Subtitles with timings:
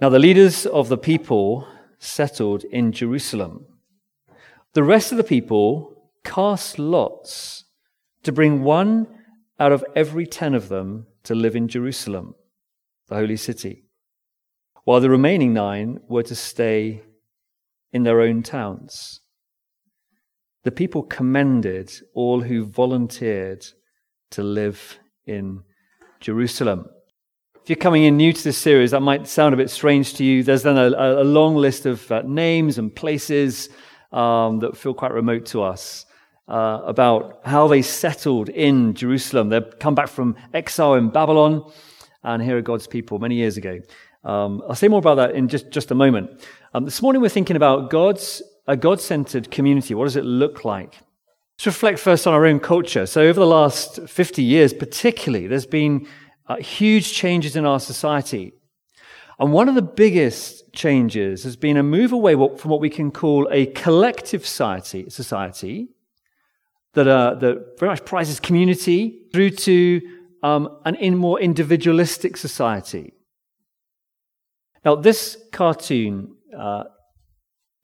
[0.00, 1.66] Now, the leaders of the people
[1.98, 3.66] settled in Jerusalem.
[4.72, 7.64] The rest of the people cast lots
[8.22, 9.06] to bring one
[9.60, 12.34] out of every ten of them to live in Jerusalem,
[13.08, 13.84] the holy city,
[14.84, 17.02] while the remaining nine were to stay
[17.92, 19.20] in their own towns.
[20.64, 23.66] The people commended all who volunteered
[24.30, 25.62] to live in
[26.20, 26.86] Jerusalem.
[27.62, 30.24] If you're coming in new to this series, that might sound a bit strange to
[30.24, 30.42] you.
[30.42, 33.68] There's then a, a long list of uh, names and places
[34.10, 36.04] um, that feel quite remote to us
[36.48, 39.48] uh, about how they settled in Jerusalem.
[39.48, 41.70] They've come back from exile in Babylon,
[42.24, 43.78] and here are God's people many years ago.
[44.24, 46.44] Um, I'll say more about that in just, just a moment.
[46.74, 49.94] Um, this morning, we're thinking about God's a God centered community.
[49.94, 50.94] What does it look like?
[51.58, 53.06] Let's reflect first on our own culture.
[53.06, 56.08] So, over the last 50 years, particularly, there's been
[56.46, 58.52] uh, huge changes in our society.
[59.38, 63.10] And one of the biggest changes has been a move away from what we can
[63.10, 65.88] call a collective society, society
[66.94, 70.00] that, uh, that very much prizes community through to
[70.42, 73.14] um, an in more individualistic society.
[74.84, 76.84] Now, this cartoon uh,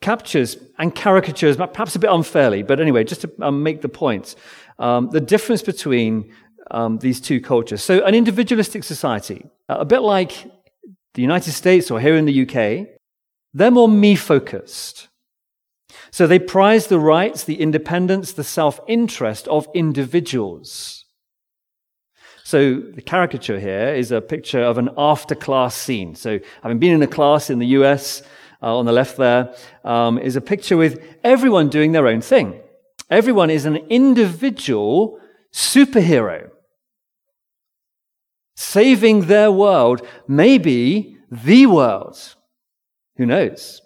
[0.00, 4.34] captures and caricatures, perhaps a bit unfairly, but anyway, just to um, make the point,
[4.78, 6.32] um, the difference between
[6.70, 7.82] um, these two cultures.
[7.82, 10.50] So, an individualistic society, a bit like
[11.14, 12.88] the United States or here in the UK,
[13.54, 15.08] they're more me focused.
[16.10, 21.04] So, they prize the rights, the independence, the self interest of individuals.
[22.44, 26.14] So, the caricature here is a picture of an after class scene.
[26.14, 28.22] So, having been in a class in the US,
[28.62, 32.60] uh, on the left there um, is a picture with everyone doing their own thing.
[33.10, 35.20] Everyone is an individual
[35.52, 36.50] superhero
[38.58, 42.34] saving their world, maybe the world.
[43.16, 43.80] Who knows?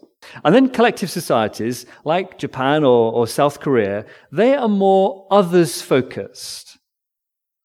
[0.45, 6.79] And then collective societies like Japan or, or South Korea, they are more others focused.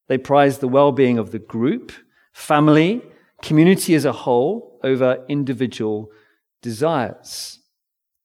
[0.10, 1.94] They prize the well being of the group,
[2.34, 3.02] family,
[3.42, 6.12] community as a whole over individual
[6.62, 7.60] desires,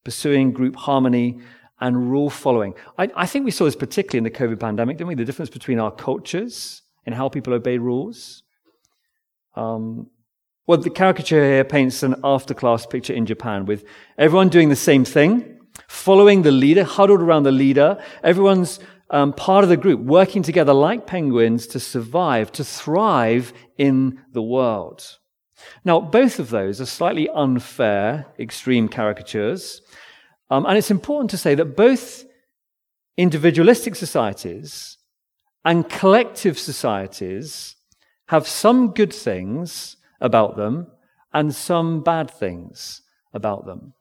[0.03, 1.39] pursuing group harmony
[1.83, 2.73] and rule following.
[2.97, 5.15] I, I, think we saw this particularly in the COVID pandemic, didn't we?
[5.15, 8.41] The difference between our cultures and how people obey rules.
[9.57, 10.09] Um,
[10.65, 13.83] well, the caricature here paints an after class picture in Japan with
[14.17, 18.01] everyone doing the same thing, following the leader, huddled around the leader.
[18.23, 18.79] Everyone's
[19.09, 24.41] um, part of the group, working together like penguins to survive, to thrive in the
[24.41, 25.17] world.
[25.83, 29.81] Now, both of those are slightly unfair, extreme caricatures.
[30.53, 32.25] Um, and it's important to say that both
[33.17, 34.99] individualistic societies
[35.65, 37.75] and collective societies
[38.27, 40.91] have some good things about them
[41.33, 43.01] and some bad things
[43.33, 43.93] about them.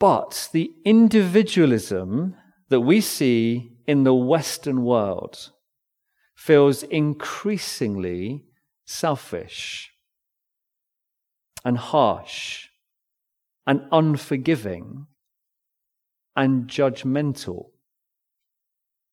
[0.00, 2.34] But the individualism
[2.68, 5.52] that we see in the Western world
[6.34, 8.46] feels increasingly
[8.84, 9.92] selfish
[11.64, 12.65] and harsh
[13.66, 15.06] and unforgiving
[16.36, 17.70] and judgmental.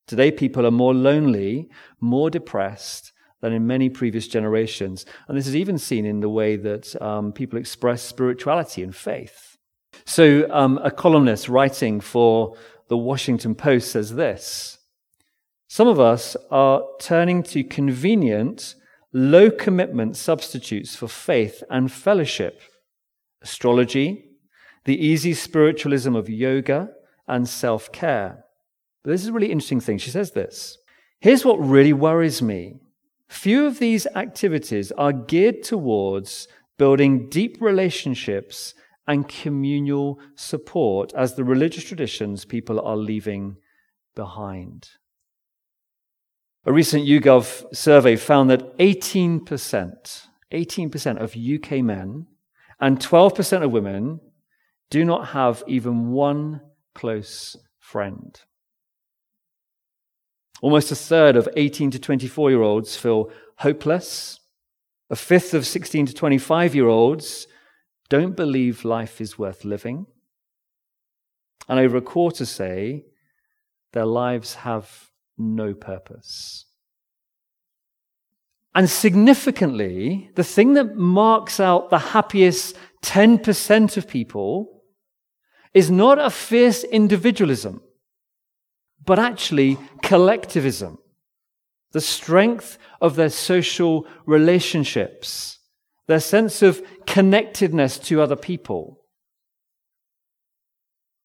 [0.06, 1.70] Today, people are more lonely,
[2.00, 5.06] more depressed than in many previous generations.
[5.28, 9.56] And this is even seen in the way that um, people express spirituality and faith.
[10.04, 12.56] So, um, a columnist writing for
[12.88, 14.78] the Washington Post says this
[15.68, 18.74] Some of us are turning to convenient
[19.12, 22.60] low commitment substitutes for faith and fellowship
[23.40, 24.23] astrology,
[24.84, 26.90] the easy spiritualism of yoga,
[27.26, 28.44] and self care.
[29.02, 29.98] But this is a really interesting thing.
[29.98, 30.78] She says this
[31.20, 32.80] Here's what really worries me.
[33.28, 36.46] Few of these activities are geared towards
[36.76, 38.74] building deep relationships
[39.06, 43.56] and communal support as the religious traditions people are leaving
[44.14, 44.88] behind.
[46.66, 52.26] A recent YouGov survey found that 18%, 18% of UK men
[52.80, 54.20] and 12% of women
[54.90, 56.60] do not have even one
[56.94, 58.40] close friend.
[60.62, 64.40] Almost a third of 18 to 24 year olds feel hopeless.
[65.10, 67.46] A fifth of 16 to 25 year olds
[68.08, 70.06] don't believe life is worth living.
[71.68, 73.04] And over a quarter say
[73.92, 76.66] their lives have no purpose.
[78.74, 84.73] And significantly, the thing that marks out the happiest 10% of people
[85.74, 87.82] is not a fierce individualism,
[89.04, 90.98] but actually collectivism.
[91.92, 95.58] The strength of their social relationships
[96.06, 99.00] their sense of connectedness to other people.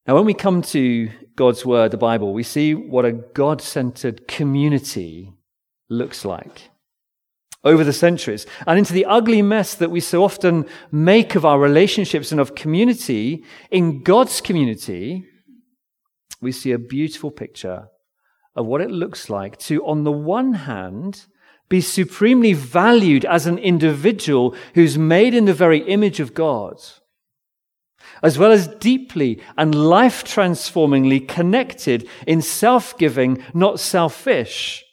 [0.08, 4.28] Now, when we come to God's Word, the Bible, we see what a God centered
[4.28, 5.34] community
[5.90, 6.70] looks like
[7.64, 11.60] over the centuries and into the ugly mess that we so often make of our
[11.60, 13.44] relationships and of community.
[13.70, 15.26] In God's community,
[16.42, 17.90] we see a beautiful picture
[18.56, 21.26] of what it looks like to, on the one hand,
[21.68, 26.82] be supremely valued as an individual who's made in the very image of God,
[28.24, 34.84] as well as deeply and life transformingly connected in self giving, not selfish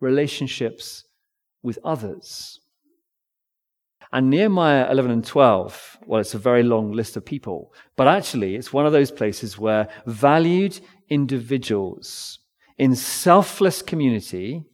[0.00, 1.04] relationships
[1.62, 2.60] with others.
[4.12, 8.56] And Nehemiah 11 and 12, well, it's a very long list of people, but actually
[8.56, 12.40] it's one of those places where valued individuals
[12.76, 14.64] in selfless community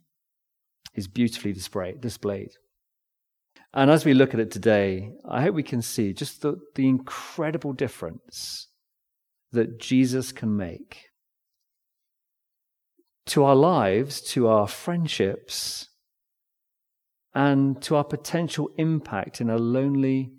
[0.95, 2.51] is beautifully displayed.
[3.75, 6.89] And as we look at it today, I hope we can see just the, the
[6.89, 8.69] incredible difference
[9.53, 11.11] that Jesus can make
[13.27, 15.89] to our lives, to our friendships,
[17.37, 20.33] and to our potential impact in a lonely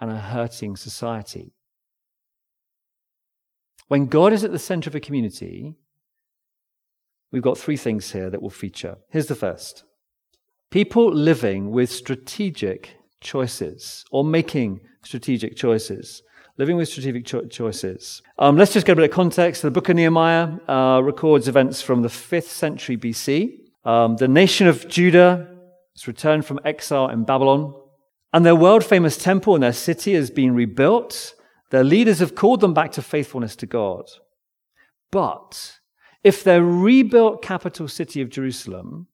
[0.00, 1.52] and a hurting society.
[3.88, 5.74] When God is at the center of a community,
[7.32, 8.96] we've got three things here that will feature.
[9.10, 9.82] Here's the first
[10.70, 16.22] people living with strategic choices or making strategic choices.
[16.58, 18.22] Living with strategic cho- choices.
[18.38, 19.60] Um, let's just get a bit of context.
[19.60, 23.58] The book of Nehemiah uh, records events from the 5th century BC.
[23.84, 25.55] Um, the nation of Judah
[25.96, 27.74] has returned from exile in Babylon,
[28.32, 31.34] and their world famous temple and their city has been rebuilt.
[31.70, 34.04] Their leaders have called them back to faithfulness to God.
[35.10, 35.78] But
[36.22, 39.08] if their rebuilt capital city of Jerusalem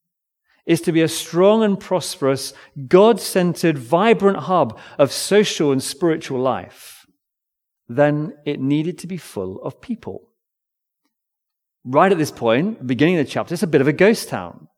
[0.67, 2.53] is to be a strong and prosperous,
[2.89, 7.07] God centered, vibrant hub of social and spiritual life,
[7.89, 10.31] then it needed to be full of people.
[11.85, 14.69] Right at this point, beginning of the chapter, it's a bit of a ghost town.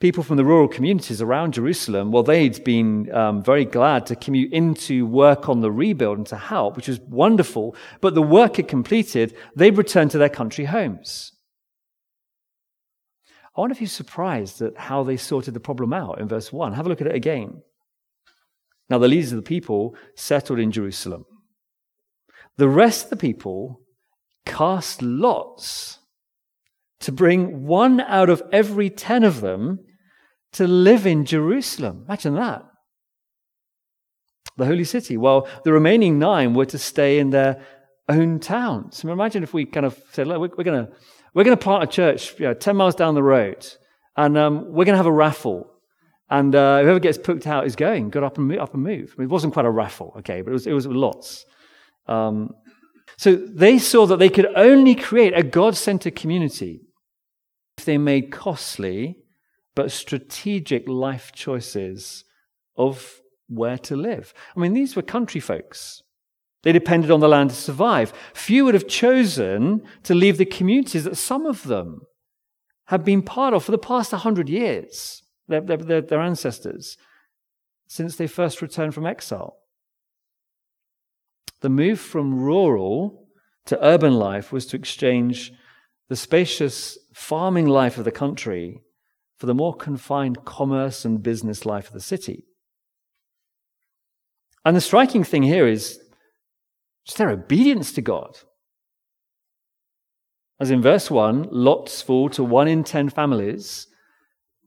[0.00, 4.50] People from the rural communities around Jerusalem, well, they'd been um, very glad to commute
[4.50, 7.76] in to work on the rebuild and to help, which was wonderful.
[8.00, 11.32] But the work had completed, they'd returned to their country homes.
[13.54, 16.72] I wonder if you're surprised at how they sorted the problem out in verse 1.
[16.72, 17.60] Have a look at it again.
[18.88, 21.26] Now, the leaders of the people settled in Jerusalem.
[22.56, 23.82] The rest of the people
[24.46, 25.98] cast lots
[27.00, 29.80] to bring one out of every ten of them
[30.52, 32.04] to live in Jerusalem.
[32.06, 32.64] Imagine that.
[34.56, 35.16] The holy city.
[35.16, 37.62] Well, the remaining nine were to stay in their
[38.08, 38.98] own towns.
[38.98, 40.92] So imagine if we kind of said, look, we're, going to
[41.34, 43.66] we're going to plant a church you know, 10 miles down the road,
[44.16, 45.70] and um, we're going to have a raffle.
[46.28, 48.58] And uh, whoever gets picked out is going, got up and move.
[48.60, 49.14] Up and move.
[49.16, 51.44] I mean, it wasn't quite a raffle, okay, but it was, it was lots.
[52.06, 52.50] Um,
[53.16, 56.82] so they saw that they could only create a God centered community
[57.76, 59.16] if they made costly
[59.74, 62.24] but strategic life choices
[62.76, 64.32] of where to live.
[64.56, 66.02] I mean, these were country folks.
[66.62, 68.12] They depended on the land to survive.
[68.34, 72.02] Few would have chosen to leave the communities that some of them
[72.86, 76.96] have been part of for the past 100 years, their, their, their ancestors,
[77.86, 79.56] since they first returned from exile.
[81.60, 83.28] The move from rural
[83.66, 85.52] to urban life was to exchange
[86.08, 88.82] the spacious farming life of the country
[89.40, 92.44] for the more confined commerce and business life of the city.
[94.66, 95.98] And the striking thing here is
[97.06, 98.36] it's their obedience to God.
[100.60, 103.86] As in verse 1, lots fall to one in ten families,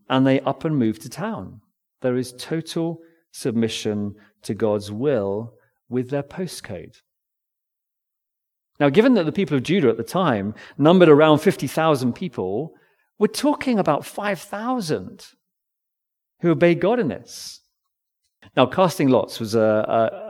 [0.09, 1.61] and they up and move to town.
[2.01, 2.97] There is total
[3.31, 5.53] submission to God's will
[5.87, 6.95] with their postcode.
[8.79, 12.73] Now, given that the people of Judah at the time numbered around 50,000 people,
[13.19, 15.25] we're talking about 5,000
[16.41, 17.61] who obey God in this.
[18.55, 19.59] Now, casting lots was a,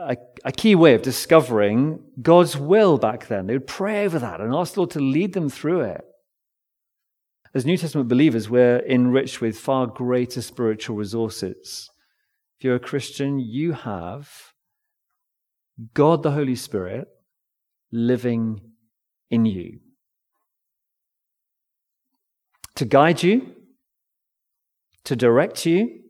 [0.08, 3.46] a, a, key way of discovering God's will back then.
[3.46, 6.04] They would pray over that and ask the Lord to lead them through it.
[7.54, 11.90] As New Testament believers, we're enriched with far greater spiritual resources.
[12.58, 14.30] If you're a Christian, you have
[15.92, 17.08] God the Holy Spirit
[17.90, 18.60] living
[19.30, 19.80] in you
[22.76, 23.52] to guide you,
[25.04, 26.00] to direct you,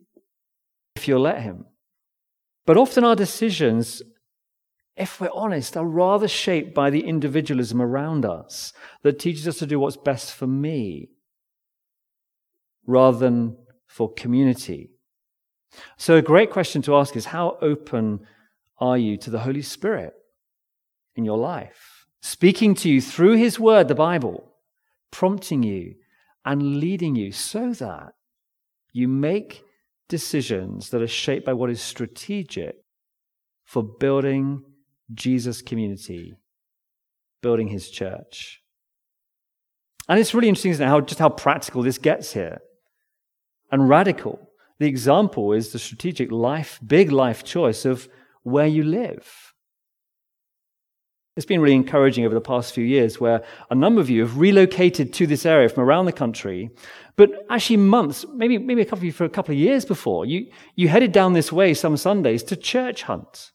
[0.97, 1.67] if you'll let Him.
[2.67, 4.03] But often our decisions,
[4.97, 9.67] if we're honest, are rather shaped by the individualism around us that teaches us to
[9.67, 11.11] do what's best for me
[12.87, 13.57] rather than
[13.87, 14.91] for community.
[15.97, 18.21] So, a great question to ask is how open
[18.79, 20.15] are you to the Holy Spirit
[21.17, 24.53] in your life, speaking to you through His Word, the Bible,
[25.11, 25.95] prompting you
[26.45, 28.13] and leading you so that
[28.93, 29.63] you make
[30.09, 32.77] decisions that are shaped by what is strategic
[33.65, 34.63] for building
[35.13, 36.35] Jesus' community,
[37.43, 38.61] building His church.
[40.09, 42.59] And it's really interesting isn't how, just how practical this gets here
[43.73, 44.51] and radical.
[44.79, 48.09] The example is the strategic life, big life choice of
[48.43, 49.54] where you live.
[51.37, 54.39] It's been really encouraging over the past few years where a number of you have
[54.39, 56.71] relocated to this area from around the country,
[57.17, 60.27] but actually months, maybe, maybe a couple of you for a couple of years before,
[60.27, 63.51] you, you headed down this way some Sundays to church hunt.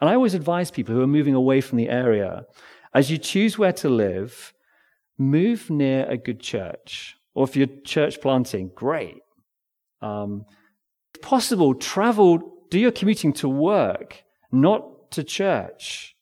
[0.00, 2.46] And I always advise people who are moving away from the area,
[2.92, 4.52] as you choose where to live,
[5.18, 7.16] move near a good church.
[7.34, 9.22] Or if you're church planting, great.
[10.00, 10.46] Um,
[11.14, 16.16] if possible, travel, do your commuting to work, not to church.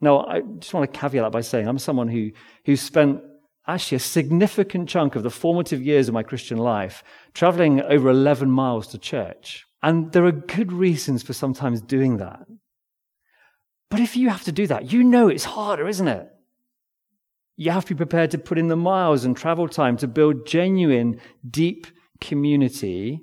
[0.00, 2.30] Now, I just want to caveat that by saying I'm someone who,
[2.64, 3.20] who spent
[3.66, 7.02] actually a significant chunk of the formative years of my Christian life
[7.34, 9.66] traveling over 11 miles to church.
[9.82, 12.40] And there are good reasons for sometimes doing that.
[13.90, 16.28] But if you have to do that, you know it's harder, isn't it?
[17.56, 20.46] You have to be prepared to put in the miles and travel time to build
[20.46, 21.86] genuine, deep
[22.20, 23.20] community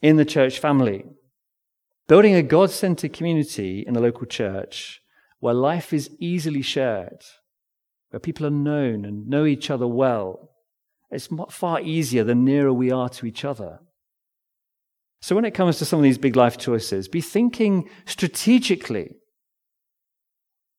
[0.00, 1.04] in the church family.
[2.08, 5.00] Building a God centered community in the local church
[5.40, 7.22] where life is easily shared,
[8.10, 10.50] where people are known and know each other well.
[11.10, 13.80] It's far easier the nearer we are to each other.
[15.20, 19.16] So, when it comes to some of these big life choices, be thinking strategically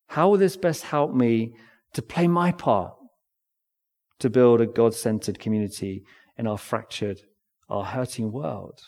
[0.07, 1.53] how will this best help me
[1.93, 2.93] to play my part
[4.19, 6.03] to build a God centered community
[6.37, 7.19] in our fractured,
[7.69, 8.79] our hurting world.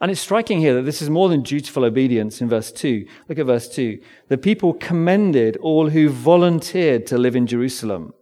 [0.00, 3.06] And it's striking here that this is more than dutiful obedience in verse 2.
[3.28, 4.00] Look at verse 2.
[4.28, 8.12] The people commended all who volunteered to live in Jerusalem.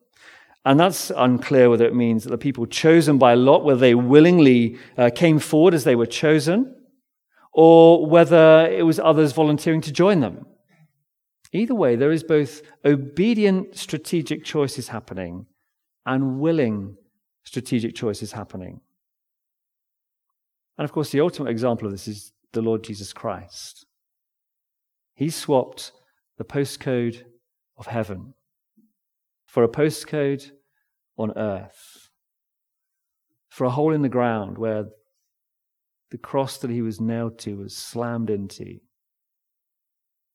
[0.64, 4.78] And that's unclear whether it means that the people chosen by Lot, whether they willingly
[4.98, 6.76] uh, came forward as they were chosen,
[7.52, 10.44] or whether it was others volunteering to join them.
[11.52, 15.46] Either way, there is both obedient strategic choices happening
[16.06, 16.96] and willing
[17.44, 18.80] strategic choices happening.
[20.78, 23.86] And of course, the ultimate example of this is the Lord Jesus Christ.
[25.14, 25.92] He swapped
[26.38, 27.22] the postcode
[27.76, 28.34] of heaven
[29.46, 30.50] for a postcode
[31.18, 32.08] on earth,
[33.48, 34.86] for a hole in the ground where
[36.10, 38.80] the cross that he was nailed to was slammed into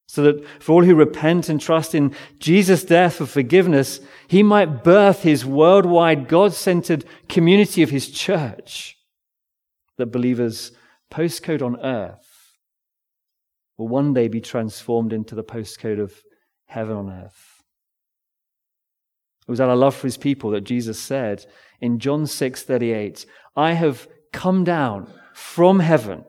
[0.07, 4.83] so that for all who repent and trust in Jesus' death for forgiveness, he might
[4.83, 8.97] birth his worldwide, God centered community of his church.
[9.97, 10.71] That believers'
[11.11, 12.57] postcode on earth
[13.77, 16.13] will one day be transformed into the postcode of
[16.65, 17.63] heaven on earth.
[19.47, 21.45] It was out of love for his people that Jesus said
[21.79, 23.25] in John 6 38,
[23.55, 26.25] I have come down from heaven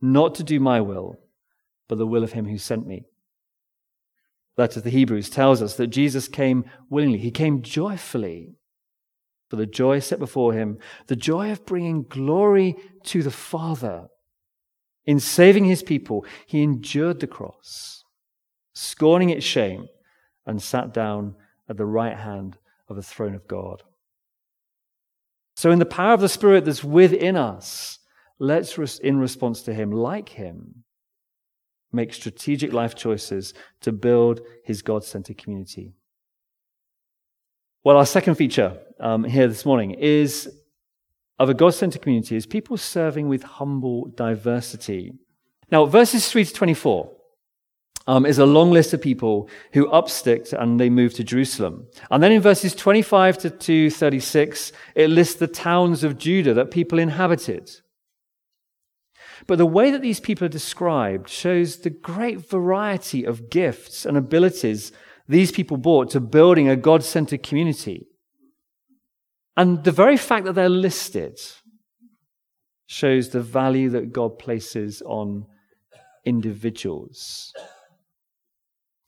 [0.00, 1.18] not to do my will
[1.88, 3.04] but the will of him who sent me.
[4.56, 7.18] That of the Hebrews tells us that Jesus came willingly.
[7.18, 8.54] He came joyfully
[9.48, 14.08] for the joy set before him, the joy of bringing glory to the Father.
[15.06, 18.04] In saving his people, he endured the cross,
[18.74, 19.86] scorning its shame,
[20.46, 21.34] and sat down
[21.68, 22.56] at the right hand
[22.88, 23.82] of the throne of God.
[25.56, 27.98] So, in the power of the Spirit that's within us,
[28.38, 30.84] let's, in response to him, like him,
[31.92, 35.94] make strategic life choices to build his God centered community.
[37.84, 40.50] Well, our second feature um, here this morning is
[41.38, 45.12] of a God centered community is people serving with humble diversity.
[45.70, 47.12] Now, verses 3 to 24
[48.06, 51.86] um, is a long list of people who upsticked and they moved to Jerusalem.
[52.10, 56.98] And then in verses 25 to 236, it lists the towns of Judah that people
[56.98, 57.70] inhabited.
[59.46, 64.16] But the way that these people are described shows the great variety of gifts and
[64.16, 64.90] abilities
[65.28, 68.06] these people brought to building a God centered community.
[69.56, 71.38] And the very fact that they're listed
[72.86, 75.46] shows the value that God places on
[76.24, 77.52] individuals.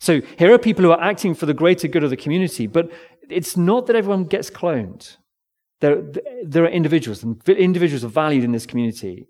[0.01, 2.91] So here are people who are acting for the greater good of the community, but
[3.29, 5.17] it's not that everyone gets cloned.
[5.81, 6.03] There,
[6.45, 9.27] there are individuals, and individuals are valued in this community.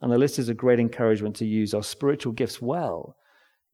[0.00, 3.16] And the list is a great encouragement to use our spiritual gifts well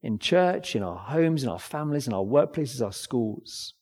[0.03, 3.73] in church, in our homes, in our families, in our workplaces, our schools.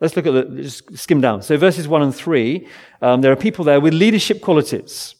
[0.00, 1.42] Let's look at the, just skim down.
[1.42, 2.68] So, verses 1 and 3,
[3.02, 5.14] um, there are people there with leadership qualities.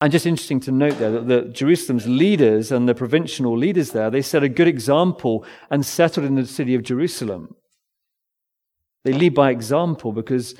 [0.00, 4.10] And just interesting to note there that the Jerusalem's leaders and the provincial leaders there,
[4.10, 7.54] they set a good example and settled in the city of Jerusalem.
[9.04, 10.54] They lead by example because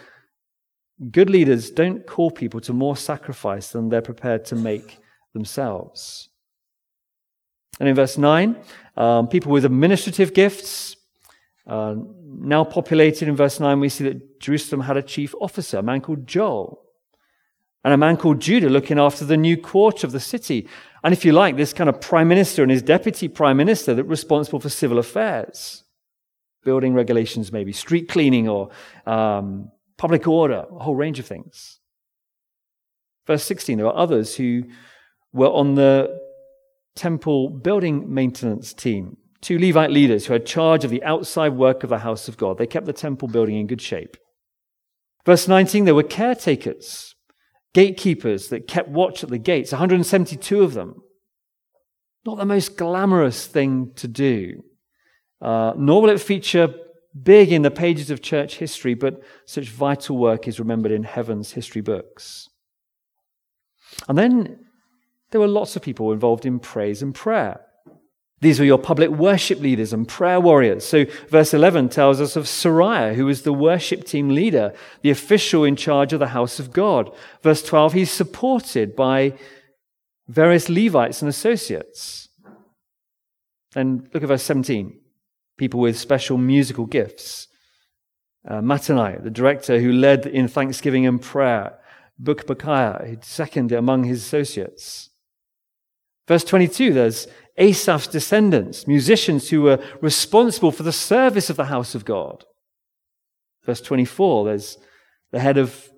[1.10, 4.98] good leaders don't call people to more sacrifice than they're prepared to make
[5.32, 6.28] themselves.
[7.80, 8.56] And in verse 9,
[8.96, 10.96] um, people with administrative gifts,
[11.66, 15.82] uh, now populated in verse 9, we see that Jerusalem had a chief officer, a
[15.82, 16.80] man called Joel,
[17.84, 20.68] and a man called Judah looking after the new court of the city.
[21.02, 24.04] And if you like, this kind of prime minister and his deputy prime minister that
[24.04, 25.84] responsible for civil affairs,
[26.64, 28.70] building regulations, maybe, street cleaning or
[29.06, 31.78] um, public order, a whole range of things.
[33.26, 34.64] Verse 16, there are others who
[35.32, 36.23] were on the
[36.94, 41.90] temple building maintenance team two Levite leaders who had charge of the outside work of
[41.90, 42.56] the house of God.
[42.56, 44.16] They kept the temple building in good shape.
[45.26, 47.14] Verse 19, there were caretakers,
[47.74, 51.02] gatekeepers that kept watch at the gates, 172 of them.
[52.24, 54.62] Not the most glamorous thing to do,
[55.42, 56.74] uh, nor will it feature
[57.22, 61.52] big in the pages of church history, but such vital work is remembered in heaven's
[61.52, 62.48] history books.
[64.08, 64.63] And then
[65.34, 67.60] there were lots of people involved in praise and prayer.
[68.40, 70.84] These were your public worship leaders and prayer warriors.
[70.84, 74.72] So, verse 11 tells us of Seraiah, who was the worship team leader,
[75.02, 77.10] the official in charge of the house of God.
[77.42, 79.36] Verse 12, he's supported by
[80.28, 82.28] various Levites and associates.
[83.74, 85.00] And look at verse 17
[85.58, 87.48] people with special musical gifts.
[88.46, 91.76] Uh, Mattaniah, the director who led in thanksgiving and prayer.
[92.22, 95.10] Bakbukiah, second among his associates.
[96.26, 97.26] Verse 22, there's
[97.56, 102.44] Asaph's descendants, musicians who were responsible for the service of the house of God.
[103.64, 104.78] Verse 24, there's
[105.32, 105.90] the head of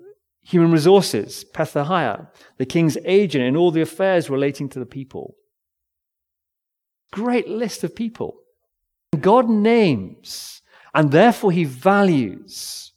[0.42, 2.28] human resources, Pethahiah,
[2.59, 5.35] the king's agent in all the affairs relating to the people.
[7.12, 8.36] Great list of people.
[9.21, 10.60] God names,
[10.95, 12.93] and therefore he values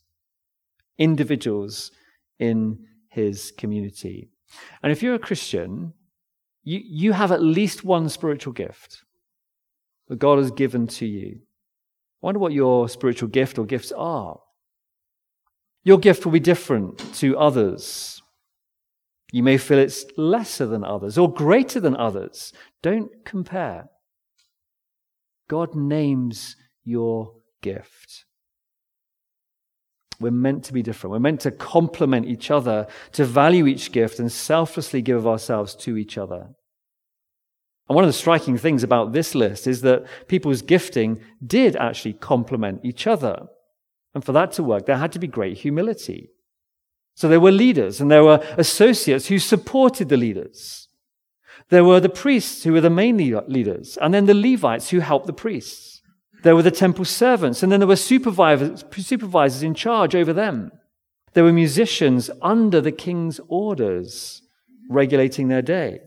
[0.97, 1.91] individuals
[2.37, 4.29] in his community.
[4.83, 5.93] And if you're a Christian,
[6.63, 9.03] you, you have at least one spiritual gift
[10.07, 11.39] that God has given to you.
[12.21, 14.39] I wonder what your spiritual gift or gifts are.
[15.83, 18.21] Your gift will be different to others.
[19.31, 22.51] You may feel it's lesser than others or greater than others.
[22.81, 23.85] Don't compare.
[25.47, 28.25] God names your gift.
[30.19, 31.11] We're meant to be different.
[31.11, 35.75] We're meant to complement each other, to value each gift, and selflessly give of ourselves
[35.75, 36.49] to each other.
[37.87, 42.13] And one of the striking things about this list is that people's gifting did actually
[42.13, 43.47] complement each other.
[44.13, 46.29] And for that to work, there had to be great humility.
[47.15, 50.87] So there were leaders and there were associates who supported the leaders.
[51.69, 55.27] There were the priests who were the main leaders, and then the Levites who helped
[55.27, 55.98] the priests.
[56.43, 60.71] There were the temple servants, and then there were supervisors, supervisors in charge over them.
[61.33, 64.41] There were musicians under the king's orders,
[64.89, 66.01] regulating their day.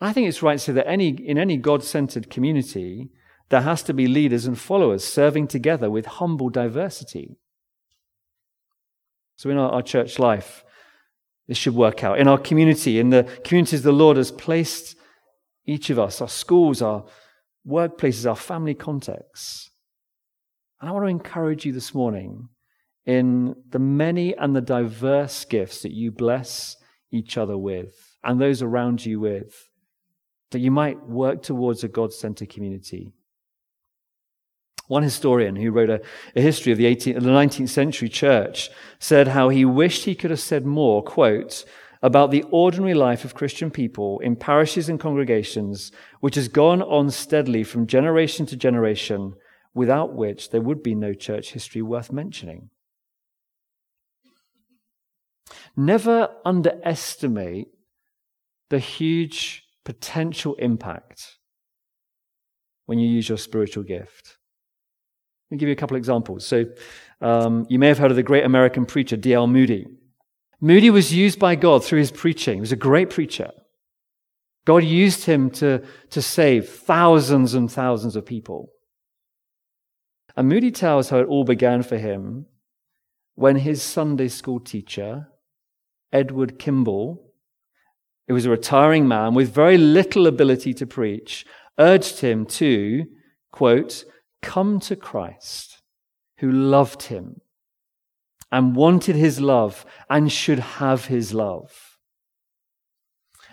[0.00, 3.10] I think it's right to say that any, in any God centered community,
[3.48, 7.36] there has to be leaders and followers serving together with humble diversity.
[9.36, 10.64] So, in our, our church life,
[11.46, 12.18] this should work out.
[12.18, 14.96] In our community, in the communities the Lord has placed
[15.66, 17.04] each of us, our schools, our
[17.68, 19.70] workplaces, our family contexts.
[20.80, 22.48] And I want to encourage you this morning
[23.04, 26.76] in the many and the diverse gifts that you bless
[27.10, 29.68] each other with and those around you with,
[30.50, 33.12] that you might work towards a God centered community.
[34.86, 36.00] One historian who wrote a,
[36.34, 40.30] a history of the, 18, the 19th century church said how he wished he could
[40.30, 41.64] have said more, quote,
[42.02, 47.10] about the ordinary life of Christian people in parishes and congregations, which has gone on
[47.10, 49.34] steadily from generation to generation,
[49.74, 52.70] without which there would be no church history worth mentioning.
[55.76, 57.68] Never underestimate
[58.70, 61.38] the huge potential impact
[62.86, 64.38] when you use your spiritual gift.
[65.50, 66.46] Let me give you a couple of examples.
[66.46, 66.66] So,
[67.20, 69.46] um, you may have heard of the great American preacher D.L.
[69.46, 69.86] Moody.
[70.60, 72.54] Moody was used by God through his preaching.
[72.54, 73.50] He was a great preacher.
[74.64, 78.70] God used him to, to save thousands and thousands of people.
[80.36, 82.46] And Moody tells how it all began for him
[83.34, 85.28] when his Sunday school teacher,
[86.12, 87.32] Edward Kimball,
[88.26, 91.46] who was a retiring man with very little ability to preach,
[91.78, 93.04] urged him to,
[93.52, 94.04] quote,
[94.42, 95.82] come to Christ
[96.38, 97.40] who loved him
[98.50, 101.98] and wanted his love and should have his love.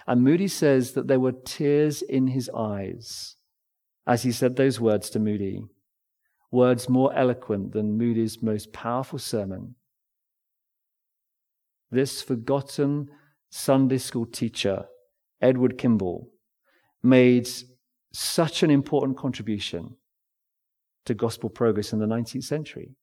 [0.08, 3.36] And Moody says that there were tears in his eyes
[4.08, 5.64] as he said those words to Moody,
[6.52, 9.76] words more eloquent than Moody's most powerful sermon.
[11.92, 13.10] This forgotten
[13.50, 14.86] Sunday school teacher,
[15.42, 16.30] Edward Kimball,
[17.02, 17.48] made
[18.14, 19.96] such an important contribution
[21.06, 22.96] to gospel progress in the 19th century.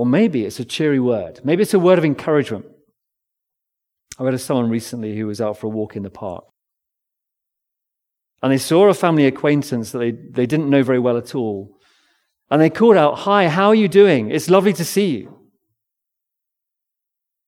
[0.00, 1.40] Or maybe it's a cheery word.
[1.44, 2.64] Maybe it's a word of encouragement.
[4.18, 6.46] I read of someone recently who was out for a walk in the park.
[8.42, 11.78] And they saw a family acquaintance that they, they didn't know very well at all.
[12.50, 14.30] And they called out, Hi, how are you doing?
[14.30, 15.38] It's lovely to see you.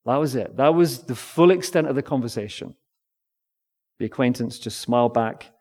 [0.05, 0.59] That was it.
[0.59, 2.77] That was the full extent of the conversation.
[3.99, 5.53] The acquaintance just smiled back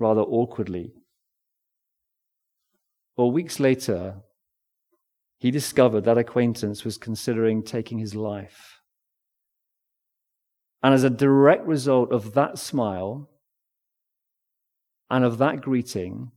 [0.00, 0.92] rather awkwardly.
[3.16, 4.16] Well, weeks later,
[5.44, 8.80] he discovered that acquaintance was considering taking his life.
[10.82, 13.28] And as a direct result of that smile
[15.10, 16.30] and of that greeting,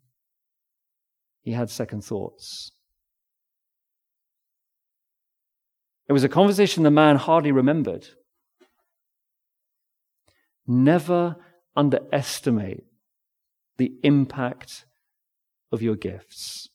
[1.42, 2.74] he had second thoughts.
[6.10, 8.10] It was a conversation the man hardly remembered.
[10.68, 11.38] Never
[11.78, 12.84] underestimate
[13.78, 14.84] the impact
[15.72, 16.68] of your gifts.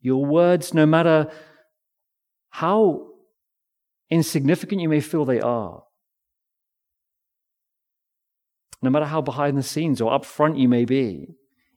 [0.00, 1.30] Your words, no matter
[2.50, 3.08] how
[4.10, 5.82] insignificant you may feel they are,
[8.80, 11.34] no matter how behind the scenes or up front you may be,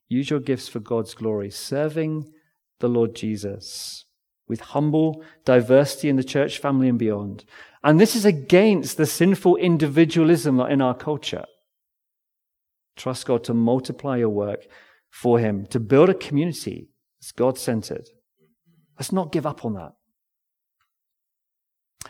[0.08, 2.32] use your gifts for God's glory, serving
[2.80, 4.06] the Lord Jesus
[4.48, 7.46] with humble diversity in the church family and beyond.
[7.84, 11.46] And this is against the sinful individualism in our culture.
[12.98, 14.66] Trust God to multiply your work
[15.10, 16.91] for Him, to build a community
[17.22, 18.10] that's God centered.
[18.98, 19.94] Let's not give up on that.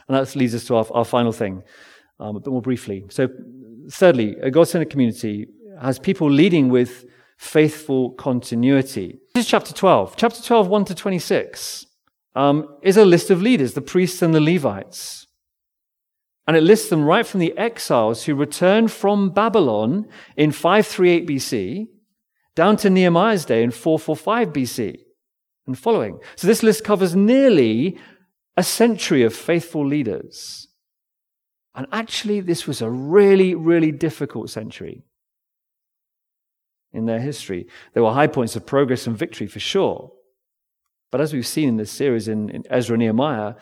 [0.07, 1.63] And that leads us to our, our final thing,
[2.19, 3.05] um, a bit more briefly.
[3.09, 3.27] So,
[3.91, 5.47] thirdly, a God centered community
[5.81, 7.05] has people leading with
[7.37, 9.19] faithful continuity.
[9.33, 10.15] This is chapter 12.
[10.15, 11.85] Chapter 12, 1 to 26,
[12.35, 15.27] um, is a list of leaders, the priests and the Levites.
[16.47, 21.87] And it lists them right from the exiles who returned from Babylon in 538 BC
[22.55, 24.99] down to Nehemiah's day in 445 BC
[25.67, 26.19] and following.
[26.35, 27.97] So this list covers nearly
[28.57, 30.67] a century of faithful leaders.
[31.73, 35.05] And actually, this was a really, really difficult century
[36.91, 37.67] in their history.
[37.93, 40.11] There were high points of progress and victory for sure.
[41.11, 43.55] But as we've seen in this series in, in Ezra and Nehemiah,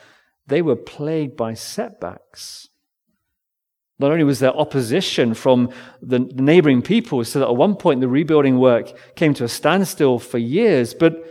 [0.46, 2.68] they were plagued by setbacks.
[4.00, 5.68] Not only was there opposition from
[6.00, 10.18] the neighboring people, so that at one point the rebuilding work came to a standstill
[10.18, 11.22] for years, but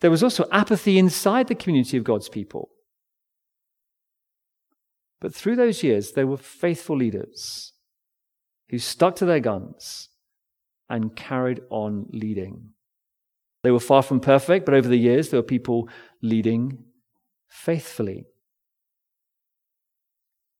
[0.00, 2.70] there was also apathy inside the community of God's people.
[5.20, 7.72] But through those years, there were faithful leaders
[8.68, 10.10] who stuck to their guns
[10.88, 12.70] and carried on leading.
[13.64, 15.88] They were far from perfect, but over the years, there were people
[16.22, 16.84] leading
[17.48, 18.26] faithfully.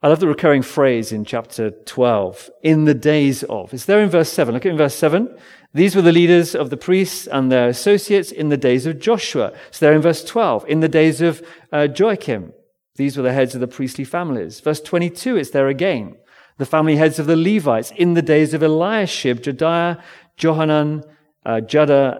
[0.02, 3.74] I love the recurring phrase in chapter 12, in the days of.
[3.74, 4.54] It's there in verse 7.
[4.54, 5.36] Look at in verse 7.
[5.74, 9.52] These were the leaders of the priests and their associates in the days of Joshua.
[9.68, 10.64] It's there in verse 12.
[10.68, 12.54] In the days of uh, Joachim.
[12.96, 14.60] These were the heads of the priestly families.
[14.60, 16.16] Verse 22, it's there again.
[16.56, 20.00] The family heads of the Levites in the days of Eliashib, Jediah,
[20.38, 21.04] Johanan,
[21.44, 21.60] uh,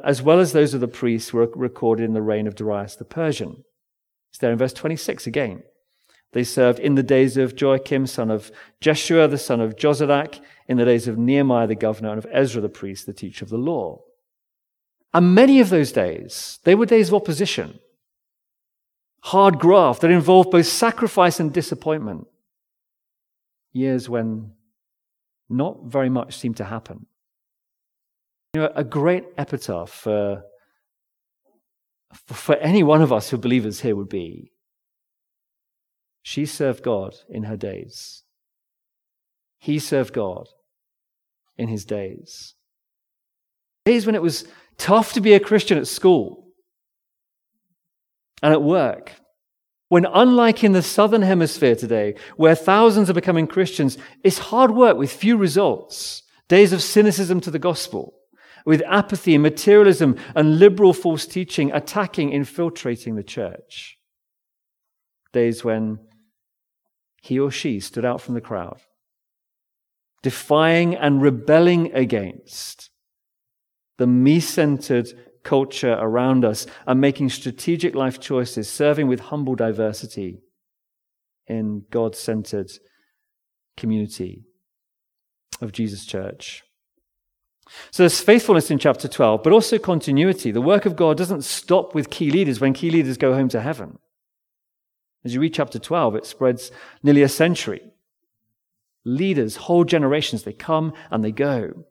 [0.05, 3.05] as well as those of the priests were recorded in the reign of Darius the
[3.05, 3.65] Persian.
[4.31, 5.63] It's there in verse 26 again.
[6.33, 10.77] They served in the days of Joachim, son of Jeshua, the son of Jozadak, in
[10.77, 13.59] the days of Nehemiah the governor, and of Ezra the priest, the teacher of the
[13.59, 14.03] law.
[15.13, 17.81] And many of those days, they were days of opposition,
[19.23, 22.29] hard graft that involved both sacrifice and disappointment.
[23.73, 24.53] Years when
[25.49, 27.07] not very much seemed to happen.
[28.55, 30.45] You know, a great epitaph for,
[32.27, 34.53] for any one of us who are believers here would be
[36.23, 38.23] she served God in her days.
[39.59, 40.49] He served God
[41.57, 42.55] in his days.
[43.85, 44.47] Days when it was
[44.79, 46.49] tough to be a Christian at school
[48.43, 49.13] and at work.
[49.89, 54.97] When, unlike in the southern hemisphere today, where thousands are becoming Christians, it's hard work
[54.97, 58.15] with few results, days of cynicism to the gospel,
[58.65, 63.99] with apathy, and materialism, and liberal false teaching attacking, infiltrating the church.
[65.33, 65.99] Days when
[67.21, 68.81] he or she stood out from the crowd,
[70.23, 72.91] defying and rebelling against
[73.99, 75.09] the me centered
[75.43, 80.41] culture around us and making strategic life choices, serving with humble diversity
[81.47, 82.71] in God centered
[83.77, 84.45] community
[85.61, 86.63] of Jesus Church.
[87.91, 90.51] So there's faithfulness in chapter 12, but also continuity.
[90.51, 93.61] The work of God doesn't stop with key leaders when key leaders go home to
[93.61, 93.99] heaven.
[95.25, 96.71] As you read chapter 12, it spreads
[97.03, 97.83] nearly a century.
[99.05, 101.85] Leaders, whole generations, they come and they go.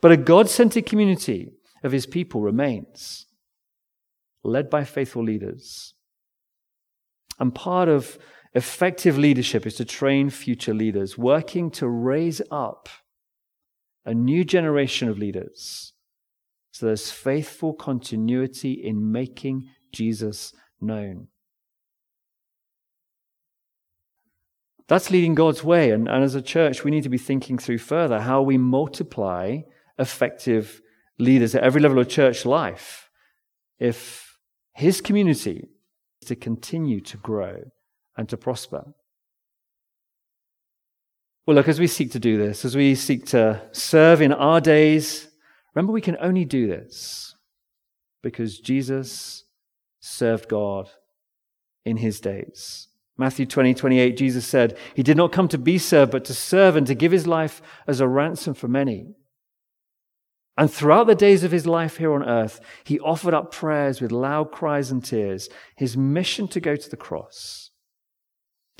[0.00, 3.26] But a God centered community of his people remains,
[4.42, 5.94] led by faithful leaders.
[7.38, 8.18] And part of
[8.54, 12.88] effective leadership is to train future leaders, working to raise up
[14.04, 15.92] a new generation of leaders.
[16.72, 21.28] So there's faithful continuity in making Jesus known.
[24.90, 25.92] That's leading God's way.
[25.92, 29.60] And, and as a church, we need to be thinking through further how we multiply
[30.00, 30.82] effective
[31.16, 33.08] leaders at every level of church life
[33.78, 34.36] if
[34.74, 35.68] his community
[36.20, 37.70] is to continue to grow
[38.16, 38.92] and to prosper.
[41.46, 44.60] Well, look, as we seek to do this, as we seek to serve in our
[44.60, 45.28] days,
[45.72, 47.36] remember we can only do this
[48.24, 49.44] because Jesus
[50.00, 50.90] served God
[51.84, 52.88] in his days.
[53.20, 56.74] Matthew 20, 28, Jesus said, He did not come to be served, but to serve
[56.74, 59.14] and to give his life as a ransom for many.
[60.56, 64.10] And throughout the days of his life here on earth, he offered up prayers with
[64.10, 67.70] loud cries and tears, his mission to go to the cross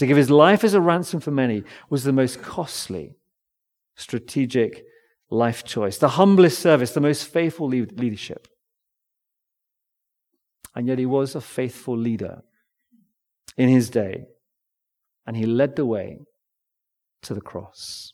[0.00, 3.16] to give his life as a ransom for many was the most costly
[3.96, 4.83] strategic
[5.29, 8.48] life choice, the humblest service, the most faithful leadership.
[10.74, 12.40] And yet he was a faithful leader
[13.57, 14.25] in his day,
[15.27, 16.19] and he led the way
[17.23, 18.13] to the cross.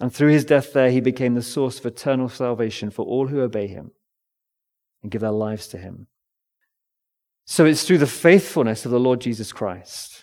[0.00, 3.40] And through his death there, he became the source of eternal salvation for all who
[3.40, 3.92] obey him
[5.02, 6.06] and give their lives to him.
[7.44, 10.22] So it's through the faithfulness of the Lord Jesus Christ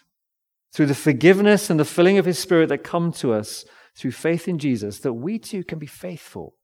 [0.74, 3.65] through the forgiveness and the filling of His Spirit that come to us
[3.98, 6.56] through faith in Jesus, that we too can be faithful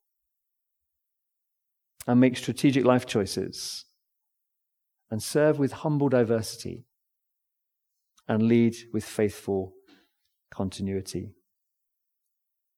[2.08, 3.86] and make strategic life choices
[5.10, 6.86] and serve with humble diversity
[8.28, 9.74] and lead with faithful
[10.52, 11.34] continuity.